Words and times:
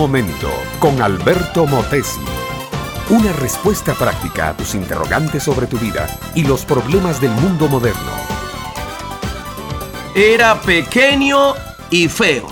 momento 0.00 0.48
con 0.78 1.02
Alberto 1.02 1.66
Motesi. 1.66 2.22
Una 3.10 3.34
respuesta 3.34 3.92
práctica 3.92 4.48
a 4.48 4.56
tus 4.56 4.74
interrogantes 4.74 5.42
sobre 5.42 5.66
tu 5.66 5.76
vida 5.76 6.08
y 6.34 6.42
los 6.42 6.64
problemas 6.64 7.20
del 7.20 7.32
mundo 7.32 7.68
moderno. 7.68 8.10
Era 10.14 10.58
pequeño 10.62 11.52
y 11.90 12.08
feo. 12.08 12.46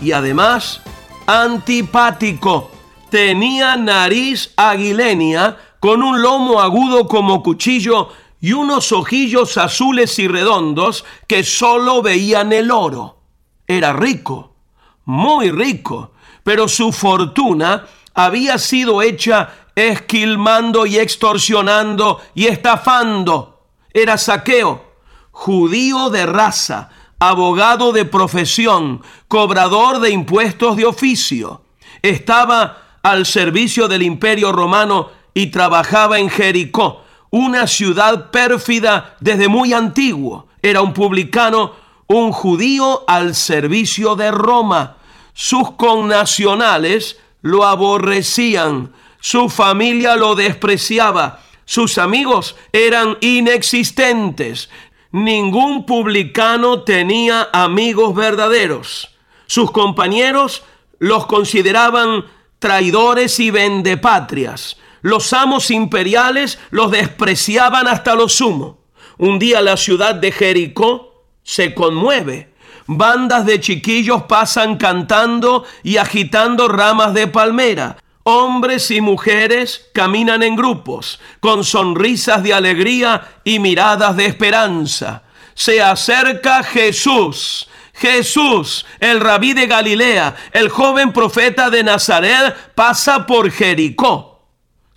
Y 0.00 0.10
además, 0.10 0.82
antipático. 1.28 2.72
Tenía 3.10 3.76
nariz 3.76 4.52
aguilenia 4.56 5.56
con 5.78 6.02
un 6.02 6.20
lomo 6.20 6.60
agudo 6.60 7.06
como 7.06 7.44
cuchillo 7.44 8.08
y 8.40 8.54
unos 8.54 8.90
ojillos 8.90 9.56
azules 9.56 10.18
y 10.18 10.26
redondos 10.26 11.04
que 11.28 11.44
solo 11.44 12.02
veían 12.02 12.52
el 12.52 12.72
oro. 12.72 13.20
Era 13.68 13.92
rico, 13.92 14.56
muy 15.04 15.52
rico, 15.52 16.10
pero 16.48 16.66
su 16.66 16.92
fortuna 16.92 17.84
había 18.14 18.56
sido 18.56 19.02
hecha 19.02 19.50
esquilmando 19.74 20.86
y 20.86 20.96
extorsionando 20.96 22.22
y 22.34 22.46
estafando. 22.46 23.66
Era 23.92 24.16
saqueo, 24.16 24.82
judío 25.30 26.08
de 26.08 26.24
raza, 26.24 26.88
abogado 27.18 27.92
de 27.92 28.06
profesión, 28.06 29.02
cobrador 29.28 30.00
de 30.00 30.08
impuestos 30.08 30.78
de 30.78 30.86
oficio. 30.86 31.64
Estaba 32.00 32.78
al 33.02 33.26
servicio 33.26 33.86
del 33.86 34.00
imperio 34.00 34.50
romano 34.50 35.10
y 35.34 35.48
trabajaba 35.48 36.18
en 36.18 36.30
Jericó, 36.30 37.02
una 37.28 37.66
ciudad 37.66 38.30
pérfida 38.30 39.16
desde 39.20 39.48
muy 39.48 39.74
antiguo. 39.74 40.48
Era 40.62 40.80
un 40.80 40.94
publicano, 40.94 41.72
un 42.06 42.32
judío 42.32 43.04
al 43.06 43.34
servicio 43.34 44.16
de 44.16 44.30
Roma. 44.30 44.94
Sus 45.40 45.70
connacionales 45.76 47.20
lo 47.42 47.64
aborrecían, 47.64 48.92
su 49.20 49.48
familia 49.48 50.16
lo 50.16 50.34
despreciaba, 50.34 51.44
sus 51.64 51.96
amigos 51.98 52.56
eran 52.72 53.16
inexistentes. 53.20 54.68
Ningún 55.12 55.86
publicano 55.86 56.82
tenía 56.82 57.50
amigos 57.52 58.16
verdaderos. 58.16 59.10
Sus 59.46 59.70
compañeros 59.70 60.64
los 60.98 61.26
consideraban 61.26 62.24
traidores 62.58 63.38
y 63.38 63.52
vendepatrias. 63.52 64.76
Los 65.02 65.32
amos 65.32 65.70
imperiales 65.70 66.58
los 66.70 66.90
despreciaban 66.90 67.86
hasta 67.86 68.16
lo 68.16 68.28
sumo. 68.28 68.80
Un 69.18 69.38
día 69.38 69.60
la 69.60 69.76
ciudad 69.76 70.16
de 70.16 70.32
Jericó 70.32 71.22
se 71.44 71.74
conmueve. 71.74 72.57
Bandas 72.90 73.44
de 73.44 73.60
chiquillos 73.60 74.22
pasan 74.22 74.78
cantando 74.78 75.66
y 75.82 75.98
agitando 75.98 76.68
ramas 76.68 77.12
de 77.12 77.26
palmera. 77.26 77.98
Hombres 78.22 78.90
y 78.90 79.02
mujeres 79.02 79.90
caminan 79.92 80.42
en 80.42 80.56
grupos, 80.56 81.20
con 81.40 81.64
sonrisas 81.64 82.42
de 82.42 82.54
alegría 82.54 83.40
y 83.44 83.58
miradas 83.58 84.16
de 84.16 84.24
esperanza. 84.24 85.22
Se 85.52 85.82
acerca 85.82 86.62
Jesús, 86.62 87.68
Jesús, 87.92 88.86
el 89.00 89.20
rabí 89.20 89.52
de 89.52 89.66
Galilea, 89.66 90.34
el 90.52 90.70
joven 90.70 91.12
profeta 91.12 91.68
de 91.68 91.84
Nazaret, 91.84 92.56
pasa 92.74 93.26
por 93.26 93.50
Jericó. 93.50 94.37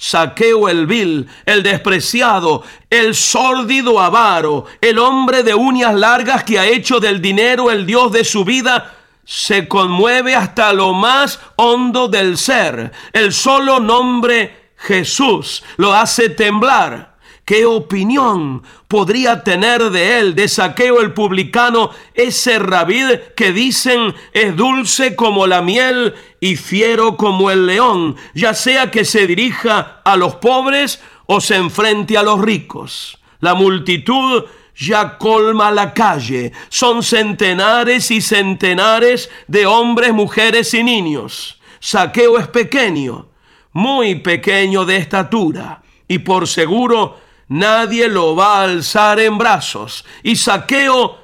Saqueo 0.03 0.67
el 0.67 0.87
vil, 0.87 1.29
el 1.45 1.61
despreciado, 1.61 2.63
el 2.89 3.13
sórdido 3.13 3.99
avaro, 3.99 4.65
el 4.81 4.97
hombre 4.97 5.43
de 5.43 5.53
uñas 5.53 5.93
largas 5.93 6.43
que 6.43 6.57
ha 6.57 6.65
hecho 6.65 6.99
del 6.99 7.21
dinero 7.21 7.69
el 7.69 7.85
Dios 7.85 8.11
de 8.11 8.23
su 8.23 8.43
vida, 8.43 8.95
se 9.23 9.67
conmueve 9.67 10.33
hasta 10.33 10.73
lo 10.73 10.93
más 10.93 11.39
hondo 11.55 12.07
del 12.07 12.39
ser. 12.39 12.91
El 13.13 13.31
solo 13.31 13.79
nombre 13.79 14.71
Jesús 14.75 15.63
lo 15.77 15.93
hace 15.93 16.29
temblar. 16.29 17.10
¿Qué 17.45 17.65
opinión 17.65 18.63
podría 18.87 19.43
tener 19.43 19.89
de 19.89 20.19
él, 20.19 20.35
de 20.35 20.47
Saqueo 20.47 21.01
el 21.01 21.13
publicano, 21.13 21.89
ese 22.13 22.59
rabí 22.59 23.01
que 23.35 23.51
dicen 23.51 24.13
es 24.31 24.55
dulce 24.55 25.15
como 25.15 25.47
la 25.47 25.61
miel 25.61 26.13
y 26.39 26.55
fiero 26.55 27.17
como 27.17 27.49
el 27.51 27.65
león, 27.65 28.15
ya 28.33 28.53
sea 28.53 28.91
que 28.91 29.05
se 29.05 29.27
dirija 29.27 30.01
a 30.05 30.15
los 30.17 30.35
pobres 30.35 31.01
o 31.25 31.41
se 31.41 31.55
enfrente 31.55 32.17
a 32.17 32.23
los 32.23 32.39
ricos? 32.39 33.17
La 33.39 33.55
multitud 33.55 34.45
ya 34.77 35.17
colma 35.17 35.71
la 35.71 35.93
calle. 35.93 36.51
Son 36.69 37.03
centenares 37.03 38.11
y 38.11 38.21
centenares 38.21 39.29
de 39.47 39.65
hombres, 39.65 40.13
mujeres 40.13 40.73
y 40.73 40.83
niños. 40.83 41.59
Saqueo 41.79 42.37
es 42.37 42.47
pequeño, 42.47 43.27
muy 43.73 44.15
pequeño 44.15 44.85
de 44.85 44.97
estatura, 44.97 45.81
y 46.07 46.19
por 46.19 46.47
seguro 46.47 47.17
nadie 47.51 48.07
lo 48.07 48.33
va 48.33 48.59
a 48.59 48.63
alzar 48.63 49.19
en 49.19 49.37
brazos. 49.37 50.05
Y 50.23 50.37
Saqueo 50.37 51.17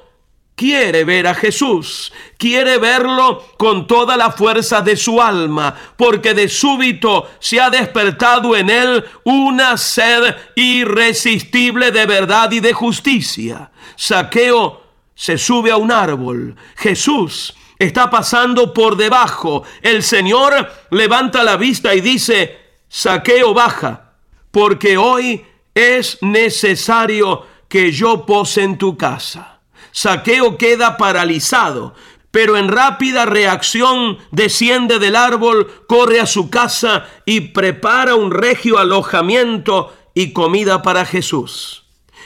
quiere 0.54 1.04
ver 1.04 1.26
a 1.26 1.34
Jesús, 1.34 2.12
quiere 2.36 2.76
verlo 2.76 3.46
con 3.56 3.86
toda 3.86 4.16
la 4.16 4.30
fuerza 4.30 4.82
de 4.82 4.96
su 4.96 5.22
alma, 5.22 5.74
porque 5.96 6.34
de 6.34 6.48
súbito 6.48 7.30
se 7.38 7.60
ha 7.60 7.70
despertado 7.70 8.54
en 8.56 8.68
él 8.68 9.04
una 9.24 9.78
sed 9.78 10.36
irresistible 10.54 11.92
de 11.92 12.04
verdad 12.04 12.50
y 12.52 12.60
de 12.60 12.74
justicia. 12.74 13.70
Saqueo 13.96 14.82
se 15.14 15.38
sube 15.38 15.70
a 15.70 15.76
un 15.78 15.90
árbol. 15.90 16.56
Jesús 16.76 17.54
está 17.78 18.10
pasando 18.10 18.74
por 18.74 18.96
debajo. 18.96 19.62
El 19.80 20.02
Señor 20.02 20.70
levanta 20.90 21.42
la 21.42 21.56
vista 21.56 21.94
y 21.94 22.02
dice, 22.02 22.58
Saqueo 22.88 23.54
baja, 23.54 24.12
porque 24.50 24.98
hoy 24.98 25.46
es 25.78 26.18
necesario 26.22 27.46
que 27.68 27.92
yo 27.92 28.26
pose 28.26 28.62
en 28.62 28.78
tu 28.78 28.96
casa. 28.96 29.60
Saqueo 29.92 30.58
queda 30.58 30.96
paralizado, 30.96 31.94
pero 32.30 32.56
en 32.56 32.68
rápida 32.68 33.26
reacción 33.26 34.18
desciende 34.32 34.98
del 34.98 35.14
árbol, 35.14 35.70
corre 35.86 36.20
a 36.20 36.26
su 36.26 36.50
casa 36.50 37.06
y 37.24 37.40
prepara 37.52 38.16
un 38.16 38.32
regio 38.32 38.78
alojamiento 38.78 39.94
y 40.14 40.32
comida 40.32 40.82
para 40.82 41.04
Jesús. 41.04 41.84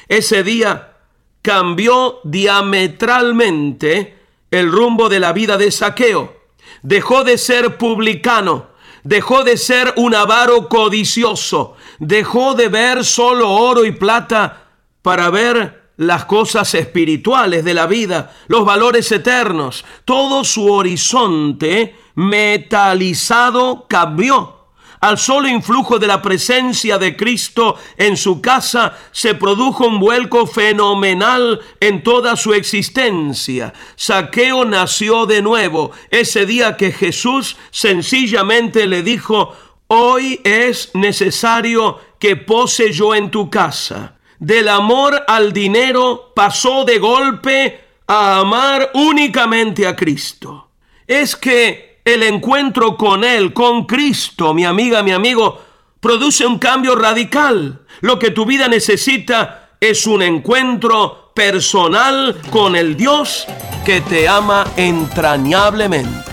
Ese 0.08 0.42
día 0.42 0.96
cambió 1.42 2.20
diametralmente 2.24 4.18
el 4.50 4.72
rumbo 4.72 5.08
de 5.10 5.20
la 5.20 5.32
vida 5.32 5.58
de 5.58 5.70
Saqueo. 5.70 6.40
Dejó 6.82 7.22
de 7.22 7.36
ser 7.36 7.76
publicano 7.76 8.71
dejó 9.04 9.44
de 9.44 9.56
ser 9.56 9.92
un 9.96 10.14
avaro 10.14 10.68
codicioso, 10.68 11.76
dejó 11.98 12.54
de 12.54 12.68
ver 12.68 13.04
solo 13.04 13.50
oro 13.50 13.84
y 13.84 13.92
plata 13.92 14.64
para 15.02 15.30
ver 15.30 15.82
las 15.96 16.24
cosas 16.24 16.74
espirituales 16.74 17.64
de 17.64 17.74
la 17.74 17.86
vida, 17.86 18.32
los 18.48 18.64
valores 18.64 19.10
eternos. 19.12 19.84
Todo 20.04 20.44
su 20.44 20.72
horizonte 20.72 21.96
metalizado 22.14 23.86
cambió. 23.88 24.61
Al 25.02 25.18
solo 25.18 25.48
influjo 25.48 25.98
de 25.98 26.06
la 26.06 26.22
presencia 26.22 26.96
de 26.96 27.16
Cristo 27.16 27.76
en 27.96 28.16
su 28.16 28.40
casa 28.40 28.96
se 29.10 29.34
produjo 29.34 29.84
un 29.84 29.98
vuelco 29.98 30.46
fenomenal 30.46 31.60
en 31.80 32.04
toda 32.04 32.36
su 32.36 32.54
existencia. 32.54 33.72
Saqueo 33.96 34.64
nació 34.64 35.26
de 35.26 35.42
nuevo 35.42 35.90
ese 36.08 36.46
día 36.46 36.76
que 36.76 36.92
Jesús 36.92 37.56
sencillamente 37.72 38.86
le 38.86 39.02
dijo, 39.02 39.56
hoy 39.88 40.40
es 40.44 40.92
necesario 40.94 41.98
que 42.20 42.36
pose 42.36 42.92
yo 42.92 43.12
en 43.16 43.32
tu 43.32 43.50
casa. 43.50 44.18
Del 44.38 44.68
amor 44.68 45.24
al 45.26 45.52
dinero 45.52 46.32
pasó 46.32 46.84
de 46.84 47.00
golpe 47.00 47.80
a 48.06 48.38
amar 48.38 48.92
únicamente 48.94 49.84
a 49.84 49.96
Cristo. 49.96 50.68
Es 51.08 51.34
que 51.34 51.91
el 52.04 52.22
encuentro 52.22 52.96
con 52.96 53.24
Él, 53.24 53.52
con 53.52 53.86
Cristo, 53.86 54.54
mi 54.54 54.64
amiga, 54.64 55.02
mi 55.02 55.12
amigo, 55.12 55.60
produce 56.00 56.44
un 56.46 56.58
cambio 56.58 56.96
radical. 56.96 57.80
Lo 58.00 58.18
que 58.18 58.30
tu 58.30 58.44
vida 58.44 58.68
necesita 58.68 59.70
es 59.80 60.06
un 60.06 60.22
encuentro 60.22 61.32
personal 61.34 62.40
con 62.50 62.76
el 62.76 62.96
Dios 62.96 63.46
que 63.84 64.00
te 64.00 64.28
ama 64.28 64.66
entrañablemente. 64.76 66.32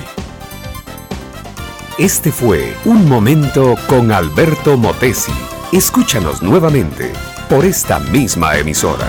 Este 1.98 2.32
fue 2.32 2.76
Un 2.86 3.08
Momento 3.08 3.76
con 3.88 4.12
Alberto 4.12 4.78
Motesi. 4.78 5.34
Escúchanos 5.72 6.42
nuevamente 6.42 7.12
por 7.50 7.66
esta 7.66 8.00
misma 8.00 8.58
emisora. 8.58 9.08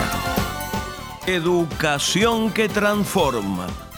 Educación 1.26 2.50
que 2.50 2.68
transforma. 2.68 3.89